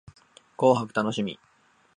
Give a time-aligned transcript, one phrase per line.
[0.57, 1.37] 紅白楽しみ